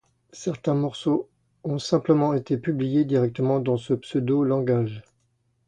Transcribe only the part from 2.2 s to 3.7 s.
été publiés directement